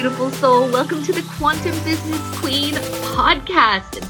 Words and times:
beautiful 0.00 0.30
soul. 0.30 0.66
Welcome 0.72 1.02
to 1.02 1.12
the 1.12 1.20
Quantum 1.36 1.72
Business 1.84 2.38
Queen 2.38 2.72
podcast. 3.12 4.00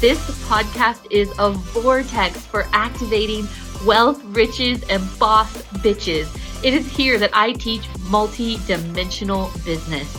This 0.00 0.18
podcast 0.48 1.06
is 1.12 1.30
a 1.38 1.52
vortex 1.52 2.44
for 2.44 2.66
activating 2.72 3.46
wealth, 3.86 4.20
riches, 4.24 4.82
and 4.90 5.00
boss 5.20 5.48
bitches. 5.74 6.26
It 6.64 6.74
is 6.74 6.90
here 6.90 7.20
that 7.20 7.30
I 7.32 7.52
teach 7.52 7.88
multi 8.08 8.58
dimensional 8.66 9.52
business. 9.64 10.12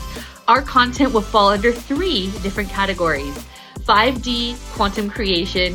Our 0.47 0.61
content 0.61 1.11
will 1.11 1.19
fall 1.19 1.49
under 1.49 1.73
three 1.73 2.31
different 2.41 2.69
categories 2.69 3.37
5D 3.79 4.55
quantum 4.71 5.09
creation, 5.09 5.73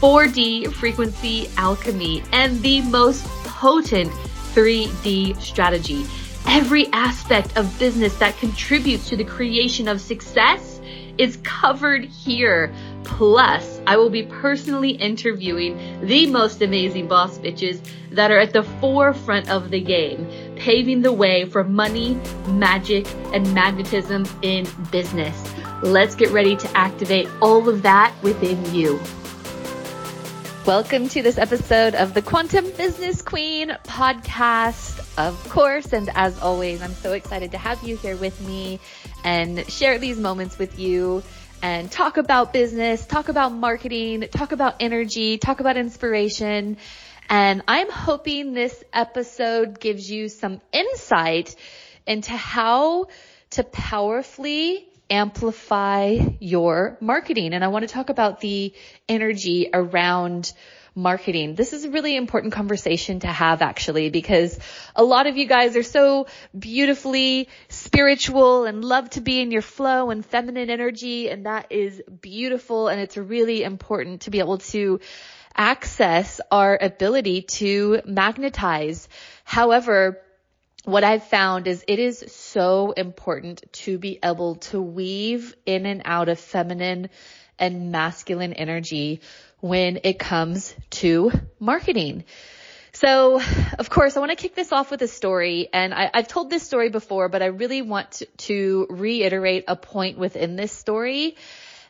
4D 0.00 0.72
frequency 0.72 1.50
alchemy, 1.58 2.22
and 2.32 2.58
the 2.62 2.80
most 2.80 3.22
potent 3.44 4.10
3D 4.54 5.38
strategy. 5.42 6.06
Every 6.46 6.86
aspect 6.92 7.56
of 7.56 7.78
business 7.78 8.16
that 8.18 8.36
contributes 8.38 9.08
to 9.08 9.16
the 9.16 9.24
creation 9.24 9.88
of 9.88 10.00
success 10.00 10.80
is 11.18 11.38
covered 11.42 12.04
here. 12.04 12.72
Plus, 13.04 13.80
I 13.86 13.96
will 13.96 14.10
be 14.10 14.22
personally 14.22 14.90
interviewing 14.90 16.06
the 16.06 16.26
most 16.26 16.62
amazing 16.62 17.08
boss 17.08 17.38
bitches 17.38 17.80
that 18.10 18.30
are 18.30 18.38
at 18.38 18.52
the 18.52 18.62
forefront 18.62 19.50
of 19.50 19.70
the 19.70 19.80
game, 19.80 20.26
paving 20.56 21.02
the 21.02 21.12
way 21.12 21.44
for 21.44 21.64
money, 21.64 22.18
magic, 22.48 23.06
and 23.32 23.52
magnetism 23.54 24.26
in 24.42 24.66
business. 24.90 25.52
Let's 25.82 26.14
get 26.14 26.30
ready 26.30 26.56
to 26.56 26.76
activate 26.76 27.28
all 27.40 27.68
of 27.68 27.82
that 27.82 28.14
within 28.22 28.74
you. 28.74 29.00
Welcome 30.66 31.08
to 31.08 31.22
this 31.22 31.38
episode 31.38 31.96
of 31.96 32.14
the 32.14 32.22
Quantum 32.22 32.70
Business 32.76 33.20
Queen 33.20 33.76
podcast, 33.82 35.18
of 35.18 35.48
course. 35.48 35.92
And 35.92 36.08
as 36.14 36.38
always, 36.38 36.80
I'm 36.80 36.94
so 36.94 37.14
excited 37.14 37.50
to 37.50 37.58
have 37.58 37.82
you 37.82 37.96
here 37.96 38.14
with 38.14 38.40
me 38.40 38.78
and 39.24 39.68
share 39.68 39.98
these 39.98 40.18
moments 40.18 40.60
with 40.60 40.78
you 40.78 41.24
and 41.62 41.90
talk 41.90 42.16
about 42.16 42.52
business, 42.52 43.04
talk 43.04 43.28
about 43.28 43.50
marketing, 43.50 44.28
talk 44.30 44.52
about 44.52 44.76
energy, 44.78 45.36
talk 45.36 45.58
about 45.58 45.76
inspiration. 45.76 46.76
And 47.28 47.62
I'm 47.66 47.90
hoping 47.90 48.54
this 48.54 48.84
episode 48.92 49.80
gives 49.80 50.08
you 50.08 50.28
some 50.28 50.60
insight 50.72 51.56
into 52.06 52.30
how 52.36 53.08
to 53.50 53.64
powerfully 53.64 54.86
amplify 55.12 56.18
your 56.40 56.96
marketing. 57.00 57.52
And 57.52 57.62
I 57.62 57.68
want 57.68 57.86
to 57.86 57.92
talk 57.92 58.08
about 58.08 58.40
the 58.40 58.72
energy 59.08 59.68
around 59.72 60.52
marketing. 60.94 61.54
This 61.54 61.72
is 61.72 61.84
a 61.84 61.90
really 61.90 62.16
important 62.16 62.52
conversation 62.52 63.20
to 63.20 63.26
have 63.26 63.62
actually 63.62 64.10
because 64.10 64.58
a 64.96 65.04
lot 65.04 65.26
of 65.26 65.36
you 65.36 65.46
guys 65.46 65.76
are 65.76 65.82
so 65.82 66.26
beautifully 66.58 67.48
spiritual 67.68 68.64
and 68.64 68.84
love 68.84 69.10
to 69.10 69.20
be 69.20 69.40
in 69.40 69.50
your 69.50 69.62
flow 69.62 70.10
and 70.10 70.24
feminine 70.24 70.70
energy 70.70 71.30
and 71.30 71.46
that 71.46 71.66
is 71.70 72.02
beautiful 72.20 72.88
and 72.88 73.00
it's 73.00 73.16
really 73.16 73.62
important 73.62 74.22
to 74.22 74.30
be 74.30 74.38
able 74.38 74.58
to 74.58 75.00
access 75.54 76.40
our 76.50 76.78
ability 76.80 77.42
to 77.42 78.00
magnetize. 78.06 79.08
However, 79.44 80.20
what 80.84 81.04
I've 81.04 81.24
found 81.24 81.66
is 81.66 81.84
it 81.86 81.98
is 81.98 82.24
so 82.28 82.92
important 82.92 83.62
to 83.72 83.98
be 83.98 84.18
able 84.22 84.56
to 84.56 84.80
weave 84.80 85.54
in 85.64 85.86
and 85.86 86.02
out 86.04 86.28
of 86.28 86.40
feminine 86.40 87.08
and 87.58 87.92
masculine 87.92 88.52
energy 88.52 89.20
when 89.60 90.00
it 90.02 90.18
comes 90.18 90.74
to 90.90 91.30
marketing. 91.60 92.24
So, 92.94 93.40
of 93.78 93.88
course, 93.88 94.16
I 94.16 94.20
want 94.20 94.32
to 94.32 94.36
kick 94.36 94.54
this 94.54 94.70
off 94.70 94.90
with 94.90 95.00
a 95.00 95.08
story, 95.08 95.68
and 95.72 95.94
I, 95.94 96.10
have 96.12 96.28
told 96.28 96.50
this 96.50 96.62
story 96.62 96.90
before, 96.90 97.30
but 97.30 97.40
I 97.40 97.46
really 97.46 97.80
want 97.80 98.10
to, 98.12 98.26
to 98.26 98.86
reiterate 98.90 99.64
a 99.68 99.76
point 99.76 100.18
within 100.18 100.56
this 100.56 100.72
story 100.72 101.36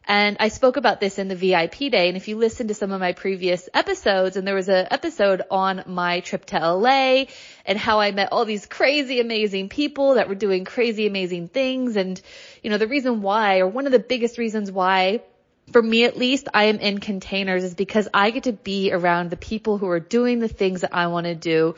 and 0.06 0.36
I 0.40 0.48
spoke 0.48 0.76
about 0.76 1.00
this 1.00 1.18
in 1.18 1.28
the 1.28 1.36
VIP 1.36 1.90
day. 1.90 2.08
And 2.08 2.16
if 2.16 2.26
you 2.28 2.36
listen 2.36 2.68
to 2.68 2.74
some 2.74 2.90
of 2.90 3.00
my 3.00 3.12
previous 3.12 3.68
episodes, 3.72 4.36
and 4.36 4.46
there 4.46 4.54
was 4.54 4.68
an 4.68 4.88
episode 4.90 5.42
on 5.50 5.84
my 5.86 6.20
trip 6.20 6.44
to 6.46 6.58
LA 6.58 7.26
and 7.64 7.78
how 7.78 8.00
I 8.00 8.10
met 8.10 8.32
all 8.32 8.44
these 8.44 8.66
crazy, 8.66 9.20
amazing 9.20 9.68
people 9.68 10.14
that 10.14 10.28
were 10.28 10.34
doing 10.34 10.64
crazy, 10.64 11.06
amazing 11.06 11.48
things. 11.48 11.96
And, 11.96 12.20
you 12.62 12.70
know, 12.70 12.78
the 12.78 12.88
reason 12.88 13.22
why, 13.22 13.60
or 13.60 13.68
one 13.68 13.86
of 13.86 13.92
the 13.92 14.00
biggest 14.00 14.38
reasons 14.38 14.72
why 14.72 15.22
for 15.70 15.80
me 15.80 16.04
at 16.04 16.16
least, 16.16 16.48
I 16.52 16.64
am 16.64 16.78
in 16.78 16.98
containers 16.98 17.62
is 17.62 17.74
because 17.74 18.08
I 18.12 18.30
get 18.30 18.44
to 18.44 18.52
be 18.52 18.92
around 18.92 19.30
the 19.30 19.36
people 19.36 19.78
who 19.78 19.88
are 19.88 20.00
doing 20.00 20.40
the 20.40 20.48
things 20.48 20.80
that 20.80 20.94
I 20.94 21.06
want 21.06 21.26
to 21.26 21.34
do 21.34 21.76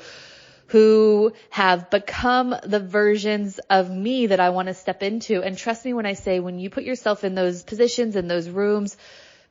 who 0.74 1.32
have 1.50 1.88
become 1.88 2.52
the 2.64 2.80
versions 2.80 3.60
of 3.70 3.88
me 3.88 4.26
that 4.26 4.40
I 4.40 4.50
want 4.50 4.66
to 4.66 4.74
step 4.74 5.04
into. 5.04 5.40
And 5.40 5.56
trust 5.56 5.84
me 5.84 5.94
when 5.94 6.04
I 6.04 6.14
say, 6.14 6.40
when 6.40 6.58
you 6.58 6.68
put 6.68 6.82
yourself 6.82 7.22
in 7.22 7.36
those 7.36 7.62
positions, 7.62 8.16
in 8.16 8.26
those 8.26 8.48
rooms, 8.48 8.96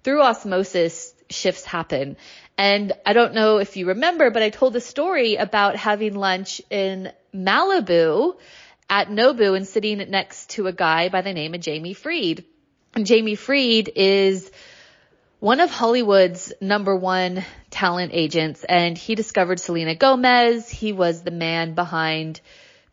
through 0.03 0.21
osmosis, 0.21 1.13
shifts 1.29 1.63
happen. 1.63 2.17
And 2.57 2.91
I 3.05 3.13
don't 3.13 3.33
know 3.33 3.59
if 3.59 3.77
you 3.77 3.87
remember, 3.87 4.31
but 4.31 4.43
I 4.43 4.49
told 4.49 4.75
a 4.75 4.81
story 4.81 5.37
about 5.37 5.77
having 5.77 6.13
lunch 6.13 6.61
in 6.69 7.09
Malibu 7.33 8.35
at 8.89 9.07
Nobu 9.07 9.55
and 9.55 9.65
sitting 9.65 9.99
next 9.99 10.49
to 10.49 10.67
a 10.67 10.73
guy 10.73 11.07
by 11.07 11.21
the 11.21 11.31
name 11.31 11.53
of 11.53 11.61
Jamie 11.61 11.93
Freed. 11.93 12.43
And 12.95 13.05
Jamie 13.05 13.35
Freed 13.35 13.89
is 13.95 14.51
one 15.43 15.59
of 15.59 15.69
Hollywood's 15.69 16.53
number 16.61 16.95
one 16.95 17.43
talent 17.69 18.11
agents 18.13 18.63
and 18.63 18.97
he 18.97 19.13
discovered 19.13 19.59
Selena 19.59 19.93
Gomez. 19.93 20.69
He 20.69 20.93
was 20.93 21.21
the 21.21 21.31
man 21.31 21.73
behind 21.73 22.39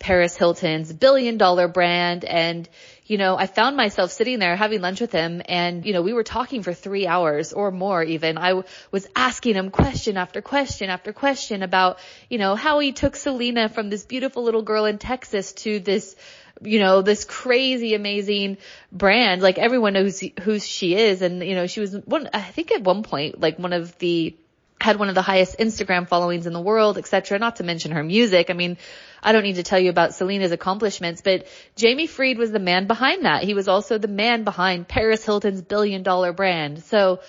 Paris 0.00 0.36
Hilton's 0.36 0.92
billion 0.92 1.38
dollar 1.38 1.68
brand. 1.68 2.24
And, 2.24 2.68
you 3.10 3.18
know, 3.18 3.36
I 3.36 3.46
found 3.46 3.76
myself 3.76 4.12
sitting 4.12 4.38
there 4.38 4.54
having 4.54 4.80
lunch 4.82 5.00
with 5.00 5.10
him 5.10 5.42
and, 5.46 5.84
you 5.84 5.92
know, 5.92 6.00
we 6.00 6.12
were 6.12 6.22
talking 6.22 6.62
for 6.62 6.72
three 6.72 7.08
hours 7.08 7.52
or 7.52 7.72
more 7.72 8.04
even. 8.04 8.38
I 8.38 8.50
w- 8.50 8.64
was 8.92 9.08
asking 9.16 9.56
him 9.56 9.72
question 9.72 10.16
after 10.16 10.40
question 10.40 10.90
after 10.90 11.12
question 11.12 11.64
about, 11.64 11.98
you 12.28 12.38
know, 12.38 12.54
how 12.54 12.78
he 12.78 12.92
took 12.92 13.16
Selena 13.16 13.68
from 13.68 13.90
this 13.90 14.04
beautiful 14.04 14.44
little 14.44 14.62
girl 14.62 14.84
in 14.84 14.98
Texas 14.98 15.52
to 15.64 15.80
this 15.80 16.14
you 16.62 16.78
know, 16.78 17.02
this 17.02 17.24
crazy 17.24 17.94
amazing 17.94 18.58
brand. 18.92 19.42
Like 19.42 19.58
everyone 19.58 19.94
knows 19.94 20.22
who 20.42 20.60
she 20.60 20.94
is. 20.94 21.22
And, 21.22 21.42
you 21.42 21.54
know, 21.56 21.66
she 21.66 21.80
was 21.80 21.96
one, 21.96 22.28
I 22.32 22.42
think 22.42 22.70
at 22.70 22.82
one 22.82 23.02
point, 23.02 23.40
like 23.40 23.58
one 23.58 23.72
of 23.72 23.98
the, 23.98 24.36
had 24.80 24.98
one 24.98 25.08
of 25.08 25.14
the 25.14 25.22
highest 25.22 25.58
Instagram 25.58 26.08
followings 26.08 26.46
in 26.46 26.52
the 26.52 26.60
world, 26.60 26.96
etc. 26.96 27.38
Not 27.38 27.56
to 27.56 27.64
mention 27.64 27.92
her 27.92 28.02
music. 28.02 28.48
I 28.50 28.54
mean, 28.54 28.78
I 29.22 29.32
don't 29.32 29.42
need 29.42 29.56
to 29.56 29.62
tell 29.62 29.78
you 29.78 29.90
about 29.90 30.14
Selena's 30.14 30.52
accomplishments, 30.52 31.20
but 31.20 31.46
Jamie 31.76 32.06
Freed 32.06 32.38
was 32.38 32.50
the 32.50 32.58
man 32.58 32.86
behind 32.86 33.24
that. 33.24 33.44
He 33.44 33.54
was 33.54 33.68
also 33.68 33.98
the 33.98 34.08
man 34.08 34.44
behind 34.44 34.88
Paris 34.88 35.24
Hilton's 35.24 35.60
billion 35.60 36.02
dollar 36.02 36.32
brand. 36.32 36.82
So 36.84 37.20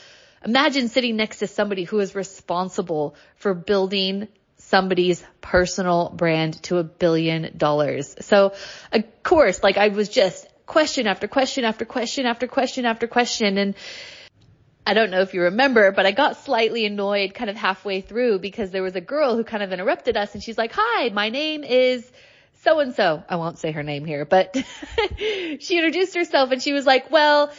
imagine 0.46 0.88
sitting 0.88 1.18
next 1.18 1.40
to 1.40 1.48
somebody 1.48 1.84
who 1.84 2.00
is 2.00 2.16
responsible 2.16 3.16
for 3.36 3.54
building 3.54 4.30
somebody's 4.58 5.24
personal 5.42 6.10
brand 6.16 6.64
to 6.64 6.78
a 6.78 6.84
billion 6.84 7.58
dollars. 7.58 8.16
So 8.22 8.54
of 8.94 9.24
course, 9.24 9.62
like 9.62 9.78
I 9.78 9.90
was 9.90 10.08
just 10.08 10.48
question 10.66 11.06
after 11.06 11.28
question 11.28 11.66
after 11.66 11.84
question 11.84 12.26
after 12.26 12.48
question 12.48 12.86
after 12.86 13.08
question. 13.08 13.58
And 13.58 13.76
I 14.86 14.94
don't 14.94 15.12
know 15.12 15.22
if 15.22 15.34
you 15.34 15.44
remember, 15.44 15.92
but 15.92 16.06
I 16.06 16.12
got 16.12 16.38
slightly 16.38 16.86
annoyed 16.86 17.34
kind 17.34 17.50
of 17.50 17.56
halfway 17.56 18.02
through 18.02 18.40
because 18.40 18.72
there 18.72 18.84
was 18.84 18.96
a 18.96 19.02
girl 19.02 19.36
who 19.36 19.44
kind 19.44 19.62
of 19.62 19.72
interrupted 19.72 20.18
us 20.18 20.34
and 20.34 20.44
she's 20.44 20.58
like, 20.58 20.72
hi, 20.74 21.10
my 21.10 21.30
name 21.30 21.64
is 21.64 22.10
so 22.64 22.80
and 22.80 22.94
so. 22.96 23.24
I 23.30 23.36
won't 23.36 23.60
say 23.60 23.72
her 23.72 23.84
name 23.84 24.06
here, 24.06 24.26
but 24.26 24.56
she 25.18 25.78
introduced 25.78 26.16
herself 26.16 26.52
and 26.52 26.62
she 26.62 26.74
was 26.74 26.86
like, 26.86 27.12
well, 27.12 27.52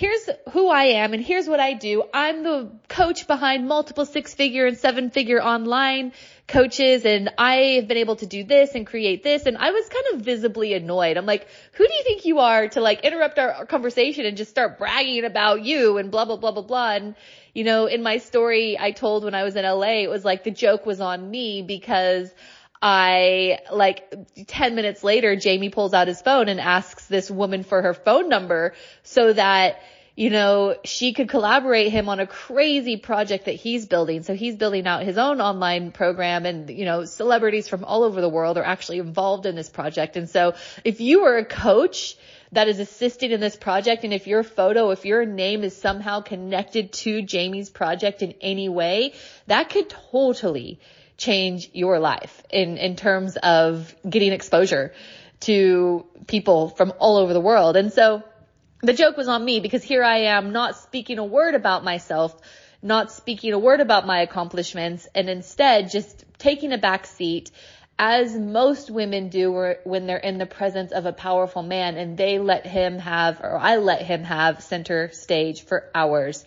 here's 0.00 0.30
who 0.52 0.68
I 0.70 0.84
am 1.02 1.12
and 1.12 1.22
here's 1.22 1.46
what 1.46 1.60
I 1.60 1.74
do. 1.74 2.04
I'm 2.14 2.42
the 2.42 2.70
coach 2.88 3.26
behind 3.26 3.68
multiple 3.68 4.06
six 4.06 4.32
figure 4.32 4.64
and 4.64 4.78
seven 4.78 5.10
figure 5.10 5.42
online 5.42 6.12
coaches 6.48 7.04
and 7.04 7.28
I 7.36 7.76
have 7.76 7.86
been 7.86 7.98
able 7.98 8.16
to 8.16 8.24
do 8.24 8.42
this 8.42 8.74
and 8.74 8.86
create 8.86 9.22
this. 9.22 9.44
And 9.44 9.58
I 9.58 9.70
was 9.70 9.86
kind 9.90 10.04
of 10.14 10.22
visibly 10.22 10.72
annoyed. 10.72 11.18
I'm 11.18 11.26
like, 11.26 11.46
who 11.72 11.86
do 11.86 11.92
you 11.92 12.02
think 12.02 12.24
you 12.24 12.38
are 12.38 12.66
to 12.68 12.80
like 12.80 13.04
interrupt 13.04 13.38
our, 13.38 13.66
conversation 13.66 14.24
and 14.24 14.38
just 14.38 14.50
start 14.50 14.78
bragging 14.78 15.24
about 15.24 15.62
you 15.62 15.98
and 15.98 16.10
blah, 16.10 16.24
blah, 16.24 16.36
blah, 16.36 16.52
blah, 16.52 16.62
blah. 16.62 16.92
And, 16.92 17.14
you 17.52 17.64
know, 17.64 17.84
in 17.84 18.02
my 18.02 18.16
story 18.16 18.78
I 18.80 18.92
told 18.92 19.24
when 19.24 19.34
I 19.34 19.42
was 19.44 19.54
in 19.54 19.66
LA, 19.66 20.00
it 20.04 20.08
was 20.08 20.24
like 20.24 20.44
the 20.44 20.50
joke 20.50 20.86
was 20.86 21.02
on 21.02 21.30
me 21.30 21.60
because 21.60 22.32
I 22.82 23.58
like 23.70 24.12
10 24.46 24.74
minutes 24.74 25.04
later, 25.04 25.36
Jamie 25.36 25.68
pulls 25.68 25.92
out 25.92 26.08
his 26.08 26.22
phone 26.22 26.48
and 26.48 26.60
asks 26.60 27.06
this 27.06 27.30
woman 27.30 27.62
for 27.62 27.82
her 27.82 27.94
phone 27.94 28.28
number 28.28 28.74
so 29.02 29.32
that 29.32 29.80
you 30.16 30.28
know, 30.28 30.76
she 30.84 31.14
could 31.14 31.30
collaborate 31.30 31.90
him 31.90 32.10
on 32.10 32.20
a 32.20 32.26
crazy 32.26 32.98
project 32.98 33.46
that 33.46 33.54
he's 33.54 33.86
building. 33.86 34.22
So 34.22 34.34
he's 34.34 34.54
building 34.54 34.86
out 34.86 35.02
his 35.02 35.16
own 35.16 35.40
online 35.40 35.92
program 35.92 36.44
and, 36.44 36.68
you 36.68 36.84
know, 36.84 37.06
celebrities 37.06 37.68
from 37.68 37.84
all 37.84 38.02
over 38.02 38.20
the 38.20 38.28
world 38.28 38.58
are 38.58 38.62
actually 38.62 38.98
involved 38.98 39.46
in 39.46 39.54
this 39.54 39.70
project. 39.70 40.18
And 40.18 40.28
so 40.28 40.54
if 40.84 41.00
you 41.00 41.22
were 41.22 41.38
a 41.38 41.44
coach, 41.46 42.16
that 42.52 42.68
is 42.68 42.78
assisting 42.78 43.30
in 43.30 43.40
this 43.40 43.56
project. 43.56 44.04
And 44.04 44.12
if 44.12 44.26
your 44.26 44.42
photo, 44.42 44.90
if 44.90 45.04
your 45.04 45.24
name 45.24 45.62
is 45.62 45.76
somehow 45.76 46.20
connected 46.20 46.92
to 46.92 47.22
Jamie's 47.22 47.70
project 47.70 48.22
in 48.22 48.34
any 48.40 48.68
way, 48.68 49.14
that 49.46 49.70
could 49.70 49.88
totally 49.88 50.80
change 51.16 51.70
your 51.72 51.98
life 51.98 52.42
in, 52.50 52.78
in 52.78 52.96
terms 52.96 53.36
of 53.36 53.94
getting 54.08 54.32
exposure 54.32 54.92
to 55.40 56.06
people 56.26 56.70
from 56.70 56.92
all 56.98 57.18
over 57.18 57.32
the 57.32 57.40
world. 57.40 57.76
And 57.76 57.92
so 57.92 58.22
the 58.82 58.94
joke 58.94 59.16
was 59.16 59.28
on 59.28 59.44
me 59.44 59.60
because 59.60 59.82
here 59.82 60.02
I 60.02 60.18
am 60.36 60.52
not 60.52 60.76
speaking 60.76 61.18
a 61.18 61.24
word 61.24 61.54
about 61.54 61.84
myself, 61.84 62.34
not 62.82 63.12
speaking 63.12 63.52
a 63.52 63.58
word 63.58 63.80
about 63.80 64.06
my 64.06 64.22
accomplishments, 64.22 65.06
and 65.14 65.28
instead 65.28 65.90
just 65.90 66.24
taking 66.38 66.72
a 66.72 66.78
back 66.78 67.06
seat 67.06 67.50
as 68.02 68.34
most 68.34 68.90
women 68.90 69.28
do 69.28 69.74
when 69.84 70.06
they're 70.06 70.16
in 70.16 70.38
the 70.38 70.46
presence 70.46 70.90
of 70.90 71.04
a 71.04 71.12
powerful 71.12 71.62
man 71.62 71.98
and 71.98 72.16
they 72.16 72.38
let 72.38 72.66
him 72.66 72.98
have, 72.98 73.42
or 73.42 73.58
I 73.58 73.76
let 73.76 74.00
him 74.00 74.24
have 74.24 74.62
center 74.62 75.10
stage 75.12 75.66
for 75.66 75.90
hours. 75.94 76.42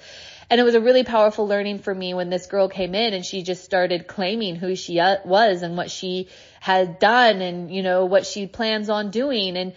And 0.50 0.60
it 0.60 0.64
was 0.64 0.74
a 0.74 0.82
really 0.82 1.04
powerful 1.04 1.48
learning 1.48 1.78
for 1.78 1.94
me 1.94 2.16
when 2.16 2.32
this 2.32 2.48
girl 2.48 2.70
came 2.70 2.96
in 2.96 3.14
and 3.14 3.24
she 3.24 3.44
just 3.44 3.64
started 3.64 4.08
claiming 4.08 4.56
who 4.56 4.76
she 4.76 5.00
uh, 5.00 5.18
was 5.26 5.62
and 5.62 5.78
what 5.78 5.92
she 5.92 6.28
had 6.60 6.98
done 6.98 7.40
and, 7.44 7.72
you 7.72 7.84
know, 7.84 8.06
what 8.06 8.26
she 8.26 8.48
plans 8.48 8.90
on 8.90 9.12
doing 9.12 9.56
and, 9.56 9.74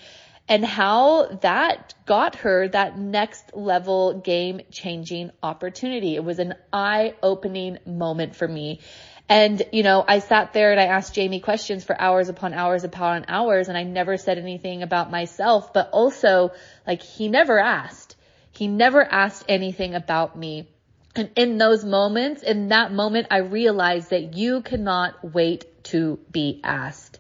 and 0.49 0.64
how 0.64 1.26
that 1.43 1.93
got 2.06 2.37
her 2.37 2.69
that 2.69 2.99
next 2.99 3.55
level 3.55 4.19
game 4.20 4.62
changing 4.70 5.31
opportunity. 5.43 6.17
It 6.17 6.25
was 6.25 6.38
an 6.38 6.55
eye 6.72 7.12
opening 7.22 7.76
moment 7.84 8.34
for 8.34 8.49
me. 8.49 8.81
And, 9.28 9.61
you 9.73 9.82
know, 9.82 10.05
I 10.06 10.20
sat 10.20 10.52
there 10.52 10.70
and 10.70 10.81
I 10.81 10.84
asked 10.84 11.14
Jamie 11.14 11.40
questions 11.40 11.82
for 11.82 12.00
hours 12.00 12.28
upon 12.28 12.55
hours 12.55 12.84
upon 12.84 13.25
hours 13.26 13.69
and 13.69 13.76
I 13.76 13.82
never 13.82 14.17
said 14.17 14.38
anything 14.38 14.82
about 14.82 15.11
myself, 15.11 15.73
but 15.73 15.90
also 15.90 16.52
like 16.87 17.02
he 17.02 17.28
never 17.28 17.58
asked. 17.58 18.14
He 18.52 18.69
never 18.69 19.02
asked 19.02 19.44
anything 19.49 19.94
about 19.94 20.38
me. 20.38 20.69
And 21.17 21.31
in 21.34 21.58
those 21.58 21.84
moments, 21.84 22.43
in 22.43 22.69
that 22.69 22.93
moment, 22.93 23.28
I 23.31 23.38
realized 23.38 24.11
that 24.11 24.34
you 24.34 24.62
cannot 24.62 25.34
wait 25.34 25.84
to 25.84 26.19
be 26.31 26.61
asked. 26.62 27.19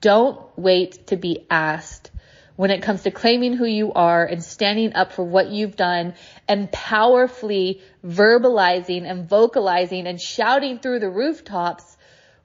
Don't 0.00 0.40
wait 0.56 1.08
to 1.08 1.16
be 1.16 1.46
asked 1.50 2.10
when 2.56 2.70
it 2.70 2.82
comes 2.82 3.02
to 3.02 3.10
claiming 3.10 3.52
who 3.52 3.66
you 3.66 3.92
are 3.92 4.24
and 4.24 4.42
standing 4.42 4.94
up 4.94 5.12
for 5.12 5.22
what 5.22 5.50
you've 5.50 5.76
done 5.76 6.14
and 6.48 6.72
powerfully 6.72 7.82
verbalizing 8.04 9.08
and 9.08 9.28
vocalizing 9.28 10.06
and 10.06 10.20
shouting 10.20 10.78
through 10.78 10.98
the 10.98 11.10
rooftops 11.10 11.96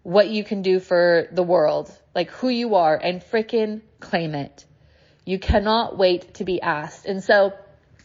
what 0.03 0.29
you 0.29 0.43
can 0.43 0.61
do 0.61 0.79
for 0.79 1.27
the 1.31 1.43
world, 1.43 1.91
like 2.13 2.29
who 2.31 2.49
you 2.49 2.75
are 2.75 2.95
and 2.95 3.21
fricking 3.21 3.81
claim 3.99 4.35
it. 4.35 4.65
You 5.25 5.39
cannot 5.39 5.97
wait 5.97 6.35
to 6.35 6.43
be 6.43 6.61
asked. 6.61 7.05
And 7.05 7.23
so 7.23 7.53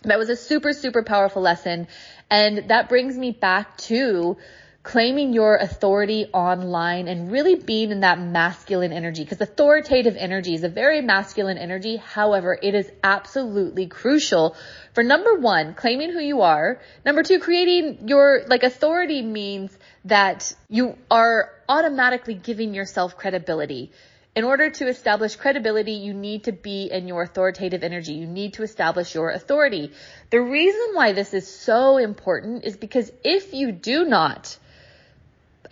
that 0.03 0.19
was 0.19 0.29
a 0.29 0.37
super, 0.37 0.73
super 0.73 1.03
powerful 1.03 1.43
lesson. 1.43 1.89
And 2.31 2.69
that 2.69 2.89
brings 2.89 3.17
me 3.17 3.33
back 3.33 3.79
to 3.79 4.37
claiming 4.87 5.33
your 5.33 5.57
authority 5.57 6.27
online 6.33 7.09
and 7.09 7.33
really 7.33 7.57
being 7.57 7.91
in 7.91 8.01
that 8.01 8.21
masculine 8.21 8.93
energy 8.93 9.25
because 9.25 9.41
authoritative 9.41 10.15
energy 10.17 10.55
is 10.55 10.63
a 10.63 10.69
very 10.69 11.01
masculine 11.01 11.59
energy. 11.59 11.97
However, 11.97 12.57
it 12.63 12.73
is 12.73 12.89
absolutely 13.03 13.89
crucial 13.89 14.55
for 14.95 15.03
number 15.03 15.35
one, 15.35 15.75
claiming 15.75 16.13
who 16.13 16.21
you 16.21 16.43
are. 16.43 16.81
Number 17.05 17.25
two, 17.25 17.41
creating 17.41 18.07
your, 18.07 18.45
like 18.47 18.63
authority 18.63 19.23
means 19.23 19.77
that 20.05 20.55
you 20.69 20.97
are 21.11 21.51
automatically 21.69 22.35
giving 22.35 22.73
yourself 22.73 23.17
credibility. 23.17 23.91
In 24.37 24.45
order 24.45 24.71
to 24.71 24.87
establish 24.87 25.35
credibility, 25.35 25.95
you 25.95 26.15
need 26.15 26.45
to 26.45 26.53
be 26.53 26.93
in 26.93 27.09
your 27.09 27.23
authoritative 27.23 27.83
energy. 27.83 28.13
You 28.13 28.29
need 28.29 28.53
to 28.53 28.63
establish 28.63 29.17
your 29.17 29.31
authority. 29.31 29.91
The 30.31 30.41
reason 30.41 30.91
why 30.93 31.13
this 31.13 31.35
is 31.35 31.53
so 31.53 31.97
important 31.97 32.65
is 32.65 32.77
because 32.77 33.11
if 33.25 33.53
you 33.53 33.73
do 33.73 34.05
not 34.05 34.57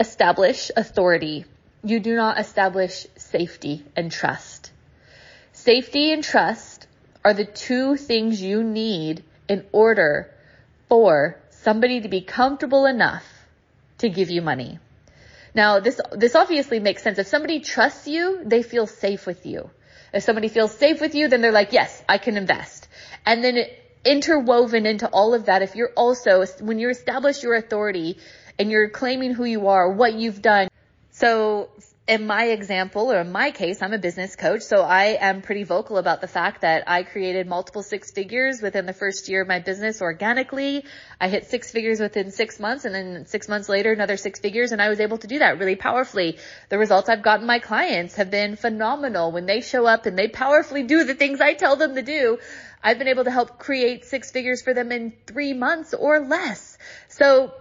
establish 0.00 0.70
authority. 0.76 1.44
You 1.82 2.00
do 2.00 2.17
not 2.17 2.38
establish 2.38 3.06
safety 3.17 3.85
and 3.96 4.11
trust. 4.11 4.70
Safety 5.52 6.12
and 6.12 6.25
trust 6.25 6.87
are 7.25 7.35
the 7.35 7.44
two 7.44 7.96
things 7.96 8.41
you 8.41 8.62
need 8.62 9.23
in 9.49 9.64
order 9.73 10.31
for 10.88 11.41
somebody 11.50 12.00
to 12.00 12.08
be 12.08 12.20
comfortable 12.20 12.87
enough 12.87 13.25
to 13.99 14.08
give 14.08 14.31
you 14.31 14.43
money. 14.43 14.79
Now, 15.55 15.81
this, 15.81 16.00
this 16.12 16.35
obviously 16.35 16.81
makes 16.81 17.02
sense. 17.02 17.19
If 17.19 17.29
somebody 17.29 17.61
trusts 17.61 18.08
you, 18.08 18.43
they 18.44 18.62
feel 18.62 18.87
safe 18.87 19.26
with 19.26 19.47
you. 19.47 19.70
If 20.12 20.23
somebody 20.23 20.49
feels 20.49 20.73
safe 20.76 21.00
with 21.00 21.14
you, 21.14 21.29
then 21.29 21.40
they're 21.40 21.52
like, 21.52 21.73
yes, 21.73 22.02
I 22.08 22.19
can 22.19 22.37
invest. 22.37 22.88
And 23.25 23.43
then 23.43 23.64
interwoven 24.05 24.87
into 24.87 25.08
all 25.08 25.35
of 25.35 25.47
that, 25.47 25.62
if 25.62 25.75
you're 25.75 25.93
also, 25.97 26.44
when 26.61 26.79
you 26.79 26.90
establish 26.90 27.43
your 27.43 27.55
authority, 27.55 28.19
and 28.59 28.71
you're 28.71 28.91
claiming 28.91 29.33
who 29.35 29.45
you 29.45 29.69
are, 29.69 29.91
what 29.91 30.15
you've 30.15 30.43
done. 30.43 30.69
So 31.11 31.71
in 32.06 32.27
my 32.27 32.45
example, 32.49 33.11
or 33.11 33.21
in 33.21 33.33
my 33.33 33.51
case, 33.51 33.81
I'm 33.81 33.95
a 33.95 33.99
business 33.99 34.37
coach, 34.37 34.61
so 34.61 34.83
I 34.83 35.17
am 35.19 35.41
pretty 35.41 35.62
vocal 35.62 35.97
about 35.97 36.21
the 36.21 36.29
fact 36.29 36.61
that 36.61 36.85
I 36.87 37.03
created 37.03 37.47
multiple 37.47 37.83
six 37.83 38.11
figures 38.11 38.61
within 38.61 38.85
the 38.85 38.93
first 38.93 39.31
year 39.31 39.41
of 39.41 39.49
my 39.49 39.61
business 39.61 40.03
organically. 40.03 40.85
I 41.19 41.29
hit 41.29 41.47
six 41.47 41.71
figures 41.71 42.01
within 42.01 42.31
six 42.31 42.61
months, 42.61 42.85
and 42.85 42.95
then 42.95 43.27
six 43.27 43.49
months 43.49 43.71
later, 43.71 43.91
another 43.91 44.19
six 44.19 44.39
figures, 44.39 44.73
and 44.73 44.83
I 44.83 44.91
was 44.91 45.00
able 45.00 45.17
to 45.19 45.27
do 45.27 45.39
that 45.39 45.59
really 45.59 45.77
powerfully. 45.77 46.37
The 46.69 46.77
results 46.77 47.09
I've 47.09 47.23
gotten 47.23 47.47
my 47.47 47.59
clients 47.59 48.17
have 48.17 48.31
been 48.31 48.57
phenomenal. 48.57 49.33
When 49.33 49.47
they 49.47 49.62
show 49.62 49.87
up 49.87 50.05
and 50.05 50.19
they 50.19 50.29
powerfully 50.29 50.83
do 50.83 51.05
the 51.05 51.15
things 51.15 51.41
I 51.41 51.55
tell 51.55 51.77
them 51.77 51.95
to 51.95 52.03
do, 52.03 52.39
I've 52.83 52.99
been 52.99 53.09
able 53.09 53.25
to 53.25 53.31
help 53.31 53.59
create 53.59 54.05
six 54.05 54.31
figures 54.31 54.61
for 54.61 54.75
them 54.75 54.93
in 54.93 55.15
three 55.27 55.55
months 55.55 55.95
or 55.95 56.21
less. 56.21 56.77
So 57.09 57.55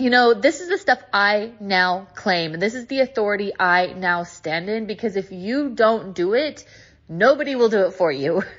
you 0.00 0.08
know, 0.08 0.32
this 0.32 0.60
is 0.60 0.68
the 0.68 0.78
stuff 0.78 1.02
I 1.12 1.52
now 1.60 2.08
claim. 2.14 2.58
This 2.58 2.74
is 2.74 2.86
the 2.86 3.00
authority 3.00 3.52
I 3.60 3.92
now 3.92 4.22
stand 4.22 4.70
in 4.70 4.86
because 4.86 5.14
if 5.14 5.30
you 5.30 5.68
don't 5.68 6.14
do 6.14 6.32
it, 6.32 6.64
nobody 7.06 7.54
will 7.54 7.68
do 7.68 7.82
it 7.86 7.92
for 7.92 8.10
you. 8.10 8.42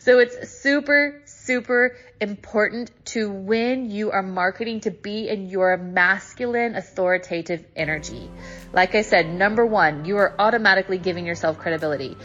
So 0.00 0.20
it's 0.20 0.50
super, 0.50 1.22
super 1.24 1.96
important 2.20 2.92
to 3.06 3.28
when 3.32 3.90
you 3.90 4.12
are 4.12 4.22
marketing 4.22 4.80
to 4.80 4.92
be 4.92 5.28
in 5.28 5.48
your 5.48 5.76
masculine 5.76 6.76
authoritative 6.76 7.64
energy. 7.74 8.30
Like 8.72 8.94
I 8.94 9.00
said, 9.00 9.28
number 9.28 9.66
one, 9.66 10.04
you 10.04 10.18
are 10.18 10.34
automatically 10.38 10.98
giving 10.98 11.26
yourself 11.26 11.58
credibility. 11.58 12.16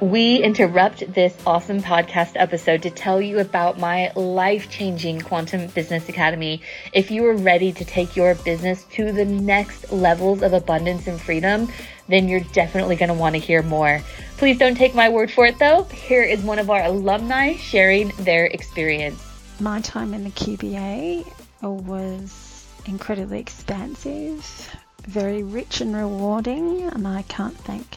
We 0.00 0.42
interrupt 0.42 1.14
this 1.14 1.34
awesome 1.46 1.80
podcast 1.80 2.32
episode 2.34 2.82
to 2.82 2.90
tell 2.90 3.18
you 3.18 3.38
about 3.38 3.78
my 3.78 4.12
life 4.14 4.68
changing 4.68 5.22
Quantum 5.22 5.68
Business 5.68 6.10
Academy. 6.10 6.60
If 6.92 7.10
you 7.10 7.24
are 7.24 7.34
ready 7.34 7.72
to 7.72 7.82
take 7.82 8.14
your 8.14 8.34
business 8.34 8.84
to 8.92 9.10
the 9.10 9.24
next 9.24 9.90
levels 9.90 10.42
of 10.42 10.52
abundance 10.52 11.06
and 11.06 11.18
freedom, 11.18 11.72
then 12.08 12.28
you're 12.28 12.40
definitely 12.40 12.96
going 12.96 13.08
to 13.08 13.14
want 13.14 13.36
to 13.36 13.40
hear 13.40 13.62
more. 13.62 14.02
Please 14.36 14.58
don't 14.58 14.74
take 14.74 14.94
my 14.94 15.08
word 15.08 15.30
for 15.30 15.46
it 15.46 15.58
though. 15.58 15.84
Here 15.84 16.22
is 16.22 16.42
one 16.42 16.58
of 16.58 16.68
our 16.68 16.82
alumni 16.82 17.54
sharing 17.54 18.08
their 18.18 18.44
experience. 18.44 19.24
My 19.60 19.80
time 19.80 20.12
in 20.12 20.24
the 20.24 20.30
QBA 20.30 21.26
was 21.62 22.66
incredibly 22.84 23.40
expansive, 23.40 24.76
very 25.06 25.42
rich 25.42 25.80
and 25.80 25.96
rewarding, 25.96 26.82
and 26.82 27.08
I 27.08 27.22
can't 27.22 27.56
thank 27.56 27.96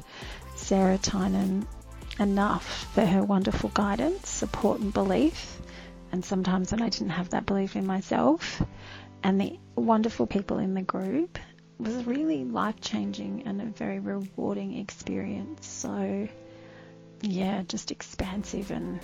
Sarah 0.55 0.97
Tynan 0.97 1.67
enough 2.19 2.93
for 2.93 3.05
her 3.05 3.23
wonderful 3.23 3.69
guidance, 3.69 4.29
support, 4.29 4.79
and 4.79 4.93
belief. 4.93 5.59
And 6.11 6.23
sometimes 6.23 6.71
when 6.71 6.81
I 6.81 6.89
didn't 6.89 7.09
have 7.09 7.29
that 7.29 7.45
belief 7.45 7.75
in 7.75 7.85
myself, 7.85 8.61
and 9.23 9.39
the 9.39 9.59
wonderful 9.75 10.27
people 10.27 10.59
in 10.59 10.73
the 10.73 10.81
group 10.81 11.37
was 11.79 12.05
really 12.05 12.43
life 12.43 12.81
changing 12.81 13.43
and 13.45 13.61
a 13.61 13.65
very 13.65 13.99
rewarding 13.99 14.77
experience. 14.77 15.67
So, 15.67 16.27
yeah, 17.21 17.63
just 17.67 17.91
expansive 17.91 18.71
and 18.71 18.99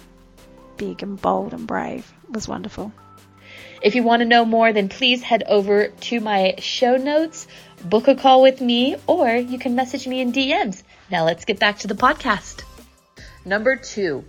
big 0.78 1.04
and 1.04 1.22
bold 1.22 1.54
and 1.54 1.66
brave 1.66 2.12
it 2.26 2.32
was 2.32 2.48
wonderful. 2.48 2.92
If 3.82 3.96
you 3.96 4.04
want 4.04 4.22
to 4.22 4.26
know 4.26 4.46
more, 4.46 4.74
then 4.74 4.90
please 4.90 5.22
head 5.22 5.44
over 5.48 5.88
to 5.88 6.20
my 6.20 6.56
show 6.60 6.98
notes, 6.98 7.48
book 7.84 8.08
a 8.08 8.16
call 8.16 8.42
with 8.42 8.60
me, 8.60 8.96
or 9.08 9.30
you 9.30 9.60
can 9.60 9.76
message 9.76 10.08
me 10.08 10.22
in 10.22 10.34
DMs. 10.34 10.82
Now 11.10 11.26
let's 11.26 11.46
get 11.46 11.60
back 11.60 11.80
to 11.80 11.88
the 11.88 11.96
podcast. 11.96 12.65
Number 13.46 13.76
two, 13.76 14.26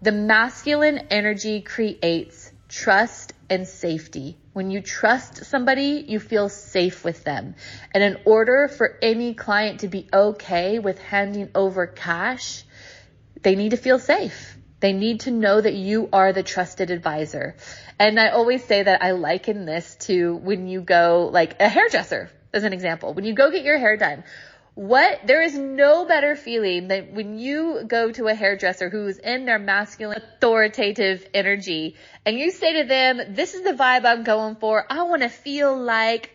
the 0.00 0.12
masculine 0.12 0.98
energy 1.10 1.60
creates 1.60 2.52
trust 2.68 3.32
and 3.50 3.66
safety. 3.66 4.38
When 4.52 4.70
you 4.70 4.80
trust 4.80 5.44
somebody, 5.44 6.04
you 6.06 6.20
feel 6.20 6.48
safe 6.48 7.04
with 7.04 7.24
them. 7.24 7.56
And 7.92 8.04
in 8.04 8.18
order 8.24 8.68
for 8.68 8.98
any 9.02 9.34
client 9.34 9.80
to 9.80 9.88
be 9.88 10.08
okay 10.12 10.78
with 10.78 10.98
handing 10.98 11.50
over 11.54 11.86
cash, 11.86 12.64
they 13.42 13.56
need 13.56 13.70
to 13.70 13.76
feel 13.76 13.98
safe. 13.98 14.56
They 14.80 14.92
need 14.92 15.20
to 15.20 15.30
know 15.30 15.60
that 15.60 15.74
you 15.74 16.08
are 16.12 16.32
the 16.32 16.42
trusted 16.42 16.90
advisor. 16.90 17.56
And 17.98 18.18
I 18.18 18.28
always 18.28 18.64
say 18.64 18.82
that 18.82 19.02
I 19.02 19.12
liken 19.12 19.64
this 19.64 19.96
to 20.06 20.36
when 20.36 20.66
you 20.66 20.80
go 20.80 21.30
like 21.32 21.60
a 21.60 21.68
hairdresser 21.68 22.30
as 22.52 22.64
an 22.64 22.72
example. 22.72 23.14
When 23.14 23.24
you 23.24 23.34
go 23.34 23.50
get 23.50 23.64
your 23.64 23.78
hair 23.78 23.96
done, 23.96 24.24
what 24.74 25.20
there 25.26 25.42
is 25.42 25.56
no 25.56 26.06
better 26.06 26.34
feeling 26.34 26.88
than 26.88 27.14
when 27.14 27.38
you 27.38 27.82
go 27.86 28.10
to 28.10 28.26
a 28.26 28.34
hairdresser 28.34 28.88
who's 28.88 29.18
in 29.18 29.44
their 29.44 29.58
masculine 29.58 30.16
authoritative 30.16 31.26
energy 31.34 31.94
and 32.24 32.38
you 32.38 32.50
say 32.50 32.80
to 32.80 32.88
them, 32.88 33.20
this 33.34 33.54
is 33.54 33.62
the 33.62 33.72
vibe 33.72 34.06
I'm 34.06 34.24
going 34.24 34.56
for. 34.56 34.86
I 34.88 35.02
want 35.02 35.22
to 35.22 35.28
feel 35.28 35.76
like 35.76 36.30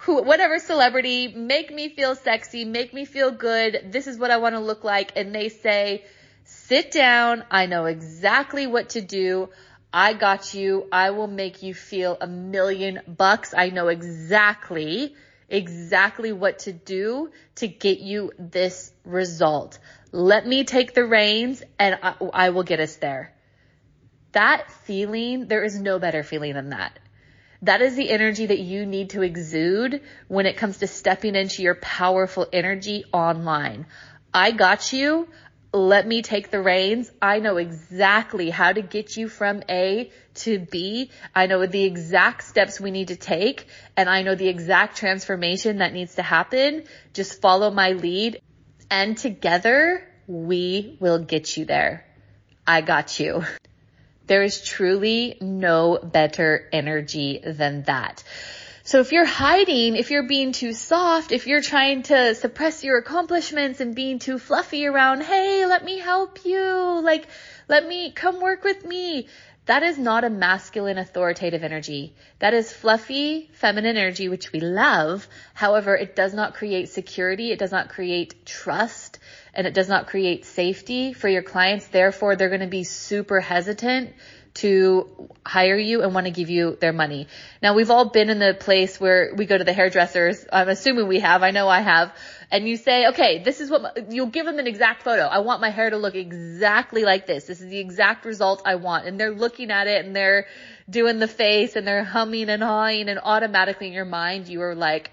who, 0.00 0.22
whatever 0.22 0.58
celebrity, 0.58 1.28
make 1.28 1.72
me 1.72 1.88
feel 1.88 2.14
sexy, 2.14 2.64
make 2.64 2.92
me 2.92 3.04
feel 3.04 3.30
good. 3.30 3.88
This 3.90 4.06
is 4.06 4.18
what 4.18 4.30
I 4.30 4.36
want 4.36 4.54
to 4.54 4.60
look 4.60 4.84
like. 4.84 5.12
And 5.16 5.34
they 5.34 5.48
say, 5.48 6.04
sit 6.44 6.92
down. 6.92 7.44
I 7.50 7.66
know 7.66 7.86
exactly 7.86 8.66
what 8.66 8.90
to 8.90 9.00
do. 9.00 9.48
I 9.92 10.12
got 10.12 10.52
you. 10.52 10.86
I 10.92 11.10
will 11.10 11.28
make 11.28 11.62
you 11.62 11.72
feel 11.72 12.18
a 12.20 12.26
million 12.26 13.00
bucks. 13.08 13.54
I 13.56 13.70
know 13.70 13.88
exactly, 13.88 15.14
exactly 15.48 16.32
what 16.32 16.60
to 16.60 16.72
do 16.72 17.30
to 17.56 17.68
get 17.68 18.00
you 18.00 18.32
this 18.38 18.92
result. 19.04 19.78
Let 20.12 20.46
me 20.46 20.64
take 20.64 20.94
the 20.94 21.04
reins 21.04 21.62
and 21.78 21.98
I, 22.02 22.14
I 22.32 22.50
will 22.50 22.62
get 22.62 22.80
us 22.80 22.96
there. 22.96 23.34
That 24.32 24.70
feeling, 24.70 25.46
there 25.48 25.64
is 25.64 25.80
no 25.80 25.98
better 25.98 26.22
feeling 26.22 26.54
than 26.54 26.70
that. 26.70 26.98
That 27.62 27.80
is 27.80 27.96
the 27.96 28.10
energy 28.10 28.46
that 28.46 28.58
you 28.58 28.84
need 28.84 29.10
to 29.10 29.22
exude 29.22 30.02
when 30.28 30.46
it 30.46 30.56
comes 30.56 30.78
to 30.78 30.86
stepping 30.86 31.34
into 31.34 31.62
your 31.62 31.74
powerful 31.74 32.46
energy 32.52 33.04
online. 33.12 33.86
I 34.34 34.50
got 34.50 34.92
you. 34.92 35.28
Let 35.76 36.06
me 36.06 36.22
take 36.22 36.50
the 36.50 36.62
reins. 36.62 37.12
I 37.20 37.40
know 37.40 37.58
exactly 37.58 38.48
how 38.48 38.72
to 38.72 38.80
get 38.80 39.18
you 39.18 39.28
from 39.28 39.62
A 39.68 40.10
to 40.36 40.58
B. 40.58 41.10
I 41.34 41.48
know 41.48 41.66
the 41.66 41.84
exact 41.84 42.44
steps 42.44 42.80
we 42.80 42.90
need 42.90 43.08
to 43.08 43.16
take 43.16 43.66
and 43.94 44.08
I 44.08 44.22
know 44.22 44.34
the 44.34 44.48
exact 44.48 44.96
transformation 44.96 45.78
that 45.78 45.92
needs 45.92 46.14
to 46.14 46.22
happen. 46.22 46.84
Just 47.12 47.42
follow 47.42 47.70
my 47.70 47.92
lead 47.92 48.40
and 48.90 49.18
together 49.18 50.02
we 50.26 50.96
will 50.98 51.18
get 51.18 51.58
you 51.58 51.66
there. 51.66 52.06
I 52.66 52.80
got 52.80 53.20
you. 53.20 53.44
There 54.28 54.42
is 54.42 54.64
truly 54.64 55.36
no 55.42 55.98
better 56.02 56.70
energy 56.72 57.42
than 57.44 57.82
that. 57.82 58.24
So 58.86 59.00
if 59.00 59.10
you're 59.10 59.24
hiding, 59.24 59.96
if 59.96 60.12
you're 60.12 60.28
being 60.28 60.52
too 60.52 60.72
soft, 60.72 61.32
if 61.32 61.48
you're 61.48 61.60
trying 61.60 62.04
to 62.04 62.36
suppress 62.36 62.84
your 62.84 62.98
accomplishments 62.98 63.80
and 63.80 63.96
being 63.96 64.20
too 64.20 64.38
fluffy 64.38 64.86
around, 64.86 65.24
hey, 65.24 65.66
let 65.66 65.84
me 65.84 65.98
help 65.98 66.44
you, 66.44 67.00
like, 67.02 67.26
let 67.66 67.84
me 67.84 68.12
come 68.12 68.40
work 68.40 68.62
with 68.62 68.84
me. 68.84 69.26
That 69.64 69.82
is 69.82 69.98
not 69.98 70.22
a 70.22 70.30
masculine 70.30 70.98
authoritative 70.98 71.64
energy. 71.64 72.14
That 72.38 72.54
is 72.54 72.72
fluffy 72.72 73.50
feminine 73.54 73.96
energy, 73.96 74.28
which 74.28 74.52
we 74.52 74.60
love. 74.60 75.26
However, 75.52 75.96
it 75.96 76.14
does 76.14 76.32
not 76.32 76.54
create 76.54 76.88
security. 76.88 77.50
It 77.50 77.58
does 77.58 77.72
not 77.72 77.88
create 77.88 78.46
trust 78.46 79.18
and 79.52 79.66
it 79.66 79.74
does 79.74 79.88
not 79.88 80.06
create 80.06 80.44
safety 80.44 81.12
for 81.12 81.28
your 81.28 81.42
clients. 81.42 81.88
Therefore, 81.88 82.36
they're 82.36 82.50
going 82.50 82.60
to 82.60 82.68
be 82.68 82.84
super 82.84 83.40
hesitant 83.40 84.14
to 84.56 85.08
hire 85.44 85.76
you 85.76 86.02
and 86.02 86.14
want 86.14 86.26
to 86.26 86.30
give 86.30 86.50
you 86.50 86.76
their 86.80 86.92
money. 86.92 87.28
Now 87.62 87.74
we've 87.74 87.90
all 87.90 88.10
been 88.10 88.30
in 88.30 88.38
the 88.38 88.54
place 88.58 88.98
where 88.98 89.32
we 89.36 89.46
go 89.46 89.56
to 89.56 89.64
the 89.64 89.72
hairdressers. 89.72 90.44
I'm 90.52 90.68
assuming 90.68 91.08
we 91.08 91.20
have. 91.20 91.42
I 91.42 91.50
know 91.50 91.68
I 91.68 91.80
have. 91.80 92.12
And 92.50 92.68
you 92.68 92.76
say, 92.76 93.08
okay, 93.08 93.42
this 93.42 93.60
is 93.60 93.70
what 93.70 93.82
my, 93.82 93.90
you'll 94.08 94.26
give 94.26 94.46
them 94.46 94.58
an 94.58 94.66
exact 94.66 95.02
photo. 95.02 95.22
I 95.22 95.40
want 95.40 95.60
my 95.60 95.70
hair 95.70 95.90
to 95.90 95.96
look 95.96 96.14
exactly 96.14 97.02
like 97.02 97.26
this. 97.26 97.44
This 97.44 97.60
is 97.60 97.68
the 97.68 97.78
exact 97.78 98.24
result 98.24 98.62
I 98.64 98.76
want. 98.76 99.06
And 99.06 99.18
they're 99.18 99.34
looking 99.34 99.70
at 99.70 99.88
it 99.88 100.04
and 100.04 100.14
they're 100.14 100.46
doing 100.88 101.18
the 101.18 101.28
face 101.28 101.76
and 101.76 101.86
they're 101.86 102.04
humming 102.04 102.48
and 102.48 102.62
hawing 102.62 103.08
and 103.08 103.18
automatically 103.22 103.88
in 103.88 103.92
your 103.92 104.04
mind 104.04 104.48
you 104.48 104.62
are 104.62 104.74
like, 104.74 105.10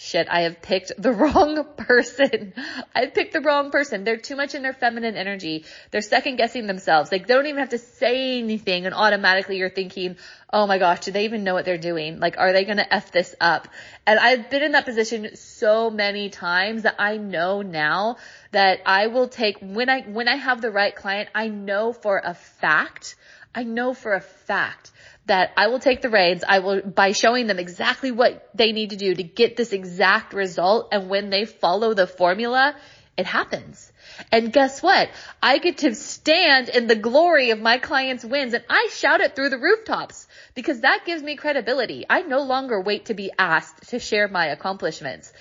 shit, 0.00 0.28
I 0.30 0.42
have 0.42 0.62
picked 0.62 0.92
the 0.96 1.12
wrong 1.22 1.62
person. 1.76 2.54
I've 2.94 3.12
picked 3.12 3.34
the 3.34 3.42
wrong 3.42 3.70
person. 3.70 4.02
They're 4.02 4.16
too 4.16 4.34
much 4.34 4.54
in 4.54 4.62
their 4.62 4.72
feminine 4.72 5.14
energy. 5.14 5.66
They're 5.90 6.00
second 6.00 6.36
guessing 6.36 6.66
themselves. 6.66 7.12
Like 7.12 7.26
they 7.26 7.34
don't 7.34 7.46
even 7.46 7.60
have 7.60 7.70
to 7.70 7.78
say 7.78 8.38
anything 8.38 8.86
and 8.86 8.94
automatically 8.94 9.58
you're 9.58 9.68
thinking, 9.68 10.16
oh 10.50 10.66
my 10.66 10.78
gosh, 10.78 11.00
do 11.00 11.10
they 11.10 11.24
even 11.26 11.44
know 11.44 11.52
what 11.52 11.66
they're 11.66 11.76
doing? 11.76 12.18
Like, 12.18 12.38
are 12.38 12.54
they 12.54 12.64
going 12.64 12.78
to 12.78 12.94
F 12.94 13.12
this 13.12 13.34
up? 13.42 13.68
And 14.06 14.18
I've 14.18 14.48
been 14.48 14.62
in 14.62 14.72
that 14.72 14.86
position 14.86 15.36
so 15.36 15.90
many 15.90 16.30
times 16.30 16.84
that 16.84 16.94
I 16.98 17.18
know 17.18 17.60
now 17.60 18.16
that 18.52 18.80
I 18.86 19.08
will 19.08 19.28
take 19.28 19.58
when 19.60 19.90
I, 19.90 20.00
when 20.00 20.28
I 20.28 20.36
have 20.36 20.62
the 20.62 20.70
right 20.70 20.96
client, 20.96 21.28
I 21.34 21.48
know 21.48 21.92
for 21.92 22.22
a 22.24 22.32
fact, 22.32 23.16
I 23.54 23.64
know 23.64 23.92
for 23.92 24.14
a 24.14 24.20
fact 24.20 24.92
that 25.30 25.52
I 25.56 25.68
will 25.68 25.78
take 25.78 26.02
the 26.02 26.10
reins. 26.10 26.42
I 26.46 26.58
will, 26.58 26.82
by 26.82 27.12
showing 27.12 27.46
them 27.46 27.60
exactly 27.60 28.10
what 28.10 28.50
they 28.52 28.72
need 28.72 28.90
to 28.90 28.96
do 28.96 29.14
to 29.14 29.22
get 29.22 29.56
this 29.56 29.72
exact 29.72 30.34
result. 30.34 30.88
And 30.90 31.08
when 31.08 31.30
they 31.30 31.44
follow 31.44 31.94
the 31.94 32.08
formula, 32.08 32.74
it 33.16 33.26
happens. 33.26 33.92
And 34.32 34.52
guess 34.52 34.82
what? 34.82 35.08
I 35.40 35.58
get 35.58 35.78
to 35.78 35.94
stand 35.94 36.68
in 36.68 36.88
the 36.88 36.96
glory 36.96 37.50
of 37.50 37.60
my 37.60 37.78
clients' 37.78 38.24
wins 38.24 38.54
and 38.54 38.64
I 38.68 38.88
shout 38.92 39.20
it 39.20 39.36
through 39.36 39.50
the 39.50 39.58
rooftops 39.58 40.26
because 40.56 40.80
that 40.80 41.04
gives 41.06 41.22
me 41.22 41.36
credibility. 41.36 42.04
I 42.10 42.22
no 42.22 42.40
longer 42.40 42.80
wait 42.80 43.04
to 43.04 43.14
be 43.14 43.30
asked 43.38 43.90
to 43.90 44.00
share 44.00 44.26
my 44.26 44.46
accomplishments. 44.46 45.32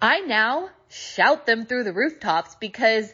I 0.00 0.20
now 0.20 0.70
shout 0.88 1.46
them 1.46 1.66
through 1.66 1.82
the 1.82 1.92
rooftops 1.92 2.54
because 2.60 3.12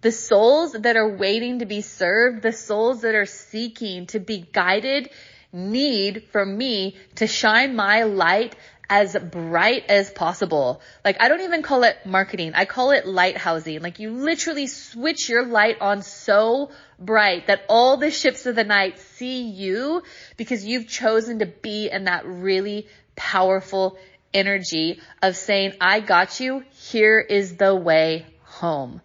the 0.00 0.10
souls 0.10 0.72
that 0.72 0.96
are 0.96 1.16
waiting 1.16 1.60
to 1.60 1.66
be 1.66 1.80
served, 1.80 2.42
the 2.42 2.52
souls 2.52 3.02
that 3.02 3.14
are 3.14 3.26
seeking 3.26 4.06
to 4.08 4.18
be 4.18 4.40
guided 4.52 5.10
need 5.52 6.24
for 6.32 6.44
me 6.44 6.96
to 7.16 7.26
shine 7.26 7.74
my 7.76 8.04
light 8.04 8.56
as 8.90 9.16
bright 9.16 9.84
as 9.88 10.10
possible. 10.10 10.80
Like 11.04 11.20
I 11.20 11.28
don't 11.28 11.42
even 11.42 11.62
call 11.62 11.84
it 11.84 11.96
marketing. 12.04 12.52
I 12.54 12.64
call 12.64 12.90
it 12.90 13.04
lighthousing. 13.04 13.80
Like 13.80 14.00
you 14.00 14.10
literally 14.10 14.66
switch 14.66 15.28
your 15.28 15.46
light 15.46 15.80
on 15.80 16.02
so 16.02 16.70
bright 16.98 17.46
that 17.46 17.64
all 17.68 17.96
the 17.96 18.10
ships 18.10 18.46
of 18.46 18.56
the 18.56 18.64
night 18.64 18.98
see 18.98 19.42
you 19.42 20.02
because 20.36 20.64
you've 20.64 20.88
chosen 20.88 21.38
to 21.38 21.46
be 21.46 21.88
in 21.88 22.04
that 22.04 22.26
really 22.26 22.88
powerful 23.14 23.96
energy 24.34 25.00
of 25.22 25.36
saying, 25.36 25.74
I 25.80 26.00
got 26.00 26.40
you. 26.40 26.64
Here 26.70 27.20
is 27.20 27.56
the 27.56 27.74
way 27.74 28.26
home. 28.42 29.00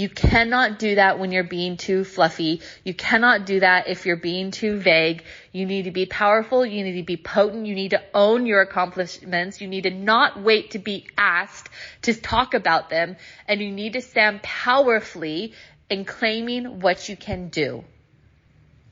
You 0.00 0.08
cannot 0.08 0.78
do 0.78 0.94
that 0.94 1.18
when 1.18 1.30
you're 1.30 1.44
being 1.44 1.76
too 1.76 2.04
fluffy. 2.04 2.62
You 2.84 2.94
cannot 2.94 3.44
do 3.44 3.60
that 3.60 3.86
if 3.86 4.06
you're 4.06 4.16
being 4.16 4.50
too 4.50 4.78
vague. 4.78 5.22
You 5.52 5.66
need 5.66 5.82
to 5.82 5.90
be 5.90 6.06
powerful. 6.06 6.64
You 6.64 6.84
need 6.84 6.98
to 6.98 7.02
be 7.02 7.18
potent. 7.18 7.66
You 7.66 7.74
need 7.74 7.90
to 7.90 8.02
own 8.14 8.46
your 8.46 8.62
accomplishments. 8.62 9.60
You 9.60 9.68
need 9.68 9.82
to 9.82 9.90
not 9.90 10.40
wait 10.40 10.70
to 10.70 10.78
be 10.78 11.06
asked 11.18 11.68
to 12.00 12.14
talk 12.14 12.54
about 12.54 12.88
them. 12.88 13.16
And 13.46 13.60
you 13.60 13.70
need 13.70 13.92
to 13.92 14.00
stand 14.00 14.42
powerfully 14.42 15.52
in 15.90 16.06
claiming 16.06 16.80
what 16.80 17.10
you 17.10 17.14
can 17.14 17.50
do. 17.50 17.84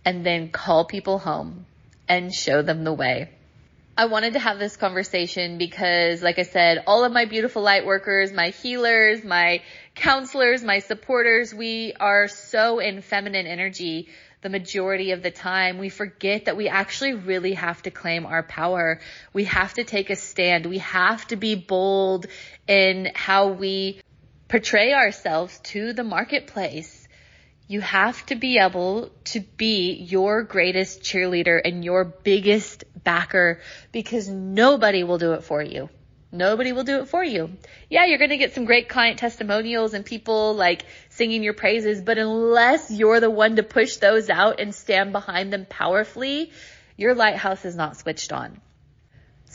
And 0.04 0.26
then 0.26 0.50
call 0.50 0.84
people 0.84 1.18
home 1.18 1.64
and 2.06 2.34
show 2.34 2.60
them 2.60 2.84
the 2.84 2.92
way. 2.92 3.30
I 3.98 4.04
wanted 4.04 4.34
to 4.34 4.38
have 4.38 4.60
this 4.60 4.76
conversation 4.76 5.58
because, 5.58 6.22
like 6.22 6.38
I 6.38 6.44
said, 6.44 6.84
all 6.86 7.02
of 7.02 7.10
my 7.10 7.24
beautiful 7.24 7.62
light 7.62 7.84
workers, 7.84 8.30
my 8.30 8.50
healers, 8.50 9.24
my 9.24 9.60
counselors, 9.96 10.62
my 10.62 10.78
supporters, 10.78 11.52
we 11.52 11.94
are 11.98 12.28
so 12.28 12.78
in 12.78 13.02
feminine 13.02 13.48
energy 13.48 14.06
the 14.40 14.50
majority 14.50 15.10
of 15.10 15.24
the 15.24 15.32
time. 15.32 15.78
We 15.78 15.88
forget 15.88 16.44
that 16.44 16.56
we 16.56 16.68
actually 16.68 17.14
really 17.14 17.54
have 17.54 17.82
to 17.82 17.90
claim 17.90 18.24
our 18.24 18.44
power. 18.44 19.00
We 19.32 19.46
have 19.46 19.74
to 19.74 19.82
take 19.82 20.10
a 20.10 20.16
stand. 20.16 20.66
We 20.66 20.78
have 20.78 21.26
to 21.26 21.36
be 21.36 21.56
bold 21.56 22.26
in 22.68 23.10
how 23.16 23.48
we 23.48 24.00
portray 24.46 24.92
ourselves 24.92 25.58
to 25.64 25.92
the 25.92 26.04
marketplace. 26.04 26.97
You 27.70 27.82
have 27.82 28.24
to 28.26 28.34
be 28.34 28.58
able 28.58 29.10
to 29.24 29.40
be 29.40 29.92
your 29.92 30.42
greatest 30.42 31.02
cheerleader 31.02 31.60
and 31.62 31.84
your 31.84 32.04
biggest 32.04 32.84
backer 33.04 33.60
because 33.92 34.26
nobody 34.26 35.04
will 35.04 35.18
do 35.18 35.34
it 35.34 35.44
for 35.44 35.62
you. 35.62 35.90
Nobody 36.32 36.72
will 36.72 36.84
do 36.84 37.00
it 37.00 37.08
for 37.08 37.22
you. 37.22 37.50
Yeah, 37.90 38.06
you're 38.06 38.18
going 38.18 38.30
to 38.30 38.38
get 38.38 38.54
some 38.54 38.64
great 38.64 38.88
client 38.88 39.18
testimonials 39.18 39.92
and 39.92 40.04
people 40.04 40.54
like 40.54 40.86
singing 41.10 41.42
your 41.42 41.52
praises, 41.52 42.00
but 42.00 42.16
unless 42.16 42.90
you're 42.90 43.20
the 43.20 43.30
one 43.30 43.56
to 43.56 43.62
push 43.62 43.96
those 43.96 44.30
out 44.30 44.60
and 44.60 44.74
stand 44.74 45.12
behind 45.12 45.52
them 45.52 45.66
powerfully, 45.68 46.50
your 46.96 47.14
lighthouse 47.14 47.66
is 47.66 47.76
not 47.76 47.98
switched 47.98 48.32
on. 48.32 48.60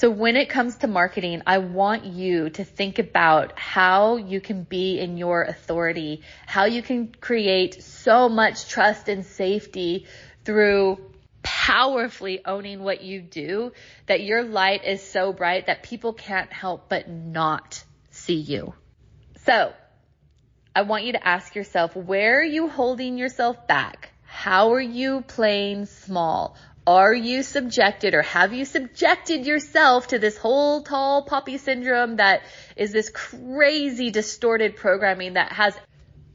So 0.03 0.10
when 0.10 0.36
it 0.36 0.50
comes 0.50 0.75
to 0.79 0.88
marketing, 0.88 1.43
I 1.48 1.60
want 1.60 2.03
you 2.03 2.50
to 2.50 2.65
think 2.65 3.00
about 3.00 3.57
how 3.57 4.17
you 4.17 4.41
can 4.41 4.63
be 4.63 5.00
in 5.00 5.15
your 5.15 5.43
authority, 5.43 6.24
how 6.45 6.65
you 6.65 6.81
can 6.81 7.15
create 7.22 7.81
so 7.81 8.27
much 8.27 8.67
trust 8.67 9.07
and 9.07 9.25
safety 9.25 10.05
through 10.43 11.00
powerfully 11.41 12.41
owning 12.43 12.83
what 12.83 13.01
you 13.01 13.22
do 13.22 13.72
that 14.07 14.22
your 14.24 14.43
light 14.43 14.83
is 14.83 15.01
so 15.01 15.31
bright 15.31 15.67
that 15.67 15.83
people 15.83 16.12
can't 16.12 16.51
help 16.51 16.89
but 16.89 17.07
not 17.07 17.81
see 18.10 18.41
you. 18.41 18.74
So 19.45 19.72
I 20.75 20.81
want 20.81 21.05
you 21.05 21.13
to 21.13 21.25
ask 21.25 21.55
yourself, 21.55 21.95
where 21.95 22.41
are 22.41 22.43
you 22.43 22.67
holding 22.67 23.17
yourself 23.17 23.67
back? 23.67 24.10
How 24.25 24.74
are 24.74 24.81
you 24.81 25.22
playing 25.22 25.86
small? 25.86 26.57
Are 26.85 27.13
you 27.13 27.43
subjected 27.43 28.13
or 28.13 28.21
have 28.23 28.53
you 28.53 28.65
subjected 28.65 29.45
yourself 29.45 30.07
to 30.07 30.19
this 30.19 30.37
whole 30.37 30.81
tall 30.83 31.23
poppy 31.23 31.57
syndrome 31.57 32.17
that 32.17 32.41
is 32.75 32.91
this 32.91 33.09
crazy 33.09 34.11
distorted 34.11 34.75
programming 34.75 35.33
that 35.33 35.53
has 35.53 35.73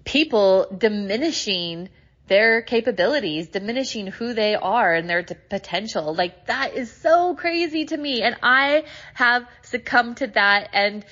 people 0.05 0.67
diminishing 0.76 1.90
their 2.28 2.62
capabilities, 2.62 3.49
diminishing 3.49 4.07
who 4.07 4.33
they 4.33 4.55
are 4.55 4.95
and 4.95 5.09
their 5.09 5.23
potential. 5.23 6.14
Like 6.14 6.47
that 6.47 6.75
is 6.75 6.90
so 6.90 7.35
crazy 7.35 7.85
to 7.87 7.97
me. 7.97 8.23
And 8.23 8.37
I 8.43 8.85
have 9.14 9.47
succumbed 9.62 10.19
to 10.19 10.28
that 10.28 10.71
and 10.73 11.05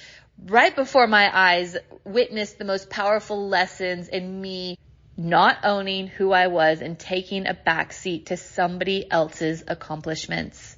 right 0.46 0.74
before 0.74 1.06
my 1.06 1.30
eyes 1.32 1.76
witnessed 2.04 2.58
the 2.58 2.64
most 2.64 2.88
powerful 2.88 3.48
lessons 3.48 4.08
in 4.08 4.40
me 4.40 4.78
not 5.16 5.58
owning 5.64 6.08
who 6.08 6.32
I 6.32 6.48
was 6.48 6.80
and 6.80 6.98
taking 6.98 7.46
a 7.46 7.54
backseat 7.54 8.26
to 8.26 8.36
somebody 8.36 9.10
else's 9.10 9.64
accomplishments. 9.66 10.76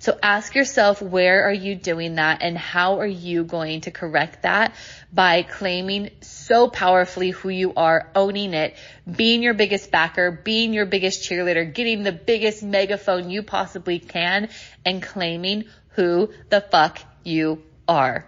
So 0.00 0.16
ask 0.22 0.54
yourself, 0.54 1.02
where 1.02 1.48
are 1.48 1.52
you 1.52 1.74
doing 1.74 2.16
that 2.16 2.42
and 2.42 2.56
how 2.56 3.00
are 3.00 3.06
you 3.06 3.42
going 3.42 3.80
to 3.82 3.90
correct 3.90 4.42
that 4.42 4.74
by 5.12 5.42
claiming 5.42 6.10
so 6.20 6.68
powerfully 6.68 7.30
who 7.30 7.48
you 7.48 7.74
are, 7.74 8.08
owning 8.14 8.54
it, 8.54 8.76
being 9.10 9.42
your 9.42 9.54
biggest 9.54 9.90
backer, 9.90 10.30
being 10.30 10.72
your 10.72 10.86
biggest 10.86 11.28
cheerleader, 11.28 11.72
getting 11.72 12.04
the 12.04 12.12
biggest 12.12 12.62
megaphone 12.62 13.28
you 13.28 13.42
possibly 13.42 13.98
can 13.98 14.48
and 14.84 15.02
claiming 15.02 15.64
who 15.90 16.30
the 16.48 16.60
fuck 16.60 17.00
you 17.24 17.62
are. 17.88 18.24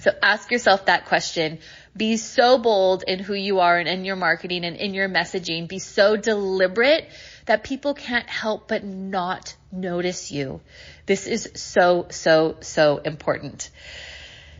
So 0.00 0.12
ask 0.22 0.50
yourself 0.50 0.86
that 0.86 1.06
question. 1.06 1.58
Be 1.96 2.16
so 2.16 2.58
bold 2.58 3.04
in 3.06 3.18
who 3.18 3.34
you 3.34 3.60
are 3.60 3.78
and 3.78 3.88
in 3.88 4.04
your 4.04 4.16
marketing 4.16 4.64
and 4.64 4.76
in 4.76 4.94
your 4.94 5.08
messaging. 5.08 5.68
Be 5.68 5.78
so 5.78 6.16
deliberate 6.16 7.08
that 7.46 7.64
people 7.64 7.94
can't 7.94 8.28
help 8.28 8.68
but 8.68 8.84
not 8.84 9.54
notice 9.70 10.30
you. 10.30 10.60
This 11.06 11.26
is 11.26 11.50
so, 11.54 12.06
so, 12.10 12.56
so 12.60 12.98
important. 12.98 13.70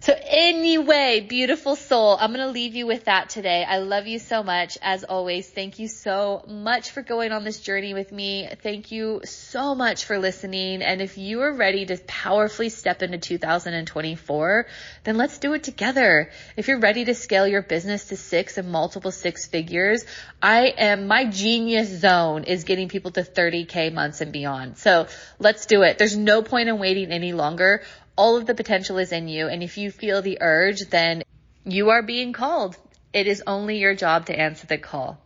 So 0.03 0.15
anyway, 0.19 1.21
beautiful 1.21 1.77
soul, 1.77 2.17
I'm 2.19 2.33
going 2.33 2.47
to 2.47 2.51
leave 2.51 2.75
you 2.75 2.87
with 2.87 3.05
that 3.05 3.29
today. 3.29 3.67
I 3.69 3.81
love 3.81 4.07
you 4.07 4.19
so 4.19 4.43
much. 4.43 4.79
As 4.81 5.05
always, 5.05 5.47
thank 5.47 5.79
you 5.79 5.89
so 5.89 6.43
much 6.49 6.93
for 6.93 7.03
going 7.03 7.33
on 7.33 7.45
this 7.45 7.61
journey 7.61 7.93
with 7.93 8.11
me. 8.11 8.49
Thank 8.63 8.93
you 8.93 9.21
so 9.25 9.75
much 9.75 10.07
for 10.07 10.19
listening. 10.19 10.81
And 10.81 11.03
if 11.03 11.19
you 11.19 11.43
are 11.43 11.53
ready 11.53 11.85
to 11.85 11.99
powerfully 12.07 12.71
step 12.71 13.03
into 13.03 13.19
2024, 13.19 14.67
then 15.05 15.19
let's 15.19 15.37
do 15.37 15.53
it 15.53 15.65
together. 15.65 16.31
If 16.57 16.69
you're 16.69 16.81
ready 16.81 17.05
to 17.05 17.15
scale 17.15 17.47
your 17.47 17.61
business 17.61 18.07
to 18.07 18.17
six 18.17 18.57
and 18.57 18.73
multiple 18.73 19.13
six 19.13 19.49
figures, 19.49 20.07
I 20.41 20.69
am, 20.79 21.09
my 21.09 21.27
genius 21.27 21.91
zone 21.91 22.45
is 22.45 22.65
getting 22.65 22.89
people 22.89 23.11
to 23.11 23.23
30K 23.23 23.93
months 23.93 24.23
and 24.23 24.33
beyond. 24.33 24.79
So 24.79 25.09
let's 25.39 25.67
do 25.67 25.83
it. 25.83 25.99
There's 25.99 26.17
no 26.17 26.41
point 26.41 26.71
in 26.71 26.79
waiting 26.79 27.13
any 27.13 27.35
longer 27.35 27.83
all 28.21 28.37
of 28.37 28.45
the 28.45 28.55
potential 28.55 28.99
is 28.99 29.13
in 29.13 29.29
you. 29.29 29.49
And 29.49 29.63
if 29.63 29.79
you 29.79 29.91
feel 29.91 30.21
the 30.21 30.43
urge, 30.43 30.81
then 30.91 31.23
you 31.65 31.89
are 31.89 32.03
being 32.03 32.35
called. 32.35 32.77
It 33.15 33.27
is 33.27 33.43
only 33.47 33.79
your 33.79 33.95
job 33.95 34.27
to 34.27 34.39
answer 34.39 34.67
the 34.67 34.77
call. 34.77 35.19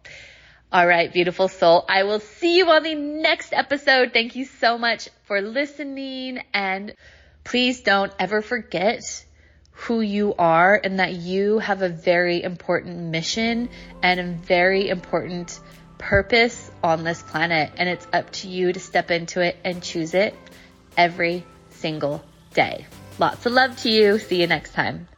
All 0.72 0.86
right, 0.86 1.12
beautiful 1.12 1.48
soul. 1.48 1.84
I 1.88 2.04
will 2.04 2.20
see 2.20 2.56
you 2.56 2.70
on 2.70 2.84
the 2.84 2.94
next 2.94 3.52
episode. 3.52 4.12
Thank 4.12 4.36
you 4.36 4.44
so 4.44 4.78
much 4.78 5.08
for 5.24 5.40
listening. 5.40 6.40
And 6.54 6.94
please 7.42 7.80
don't 7.80 8.12
ever 8.20 8.42
forget 8.42 9.02
who 9.72 10.00
you 10.00 10.32
are 10.38 10.80
and 10.84 11.00
that 11.00 11.14
you 11.14 11.58
have 11.58 11.82
a 11.82 11.88
very 11.88 12.44
important 12.44 12.96
mission 12.96 13.70
and 14.04 14.20
a 14.20 14.32
very 14.46 14.88
important 14.88 15.58
purpose 15.98 16.70
on 16.80 17.02
this 17.02 17.20
planet. 17.22 17.72
And 17.76 17.88
it's 17.88 18.06
up 18.12 18.30
to 18.38 18.48
you 18.48 18.72
to 18.72 18.78
step 18.78 19.10
into 19.10 19.40
it 19.40 19.56
and 19.64 19.82
choose 19.82 20.14
it 20.14 20.32
every 20.96 21.44
single 21.70 22.22
day. 22.54 22.86
Lots 23.18 23.46
of 23.46 23.52
love 23.52 23.76
to 23.78 23.90
you. 23.90 24.18
See 24.18 24.40
you 24.40 24.46
next 24.46 24.72
time. 24.72 25.08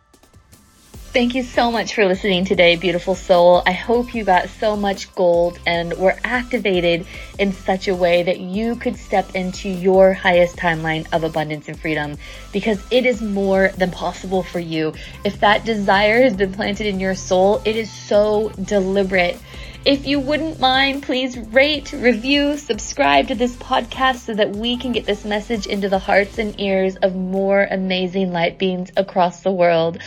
Thank 1.16 1.34
you 1.34 1.44
so 1.44 1.72
much 1.72 1.94
for 1.94 2.04
listening 2.04 2.44
today, 2.44 2.76
beautiful 2.76 3.14
soul. 3.14 3.62
I 3.64 3.72
hope 3.72 4.14
you 4.14 4.22
got 4.22 4.50
so 4.50 4.76
much 4.76 5.14
gold 5.14 5.58
and 5.66 5.94
were 5.94 6.14
activated 6.22 7.06
in 7.38 7.52
such 7.52 7.88
a 7.88 7.94
way 7.94 8.22
that 8.22 8.38
you 8.38 8.76
could 8.76 8.98
step 8.98 9.34
into 9.34 9.70
your 9.70 10.12
highest 10.12 10.56
timeline 10.56 11.06
of 11.14 11.24
abundance 11.24 11.68
and 11.68 11.80
freedom 11.80 12.18
because 12.52 12.84
it 12.90 13.06
is 13.06 13.22
more 13.22 13.68
than 13.78 13.90
possible 13.90 14.42
for 14.42 14.58
you. 14.58 14.92
If 15.24 15.40
that 15.40 15.64
desire 15.64 16.20
has 16.20 16.36
been 16.36 16.52
planted 16.52 16.86
in 16.86 17.00
your 17.00 17.14
soul, 17.14 17.62
it 17.64 17.76
is 17.76 17.90
so 17.90 18.50
deliberate. 18.50 19.38
If 19.86 20.04
you 20.04 20.18
wouldn't 20.18 20.58
mind, 20.58 21.04
please 21.04 21.38
rate, 21.38 21.92
review, 21.92 22.56
subscribe 22.56 23.28
to 23.28 23.36
this 23.36 23.54
podcast 23.54 24.16
so 24.16 24.34
that 24.34 24.50
we 24.50 24.78
can 24.78 24.90
get 24.90 25.06
this 25.06 25.24
message 25.24 25.68
into 25.68 25.88
the 25.88 26.00
hearts 26.00 26.38
and 26.38 26.60
ears 26.60 26.96
of 26.96 27.14
more 27.14 27.68
amazing 27.70 28.32
light 28.32 28.58
beings 28.58 28.90
across 28.96 29.44
the 29.44 29.52
world. 29.52 29.98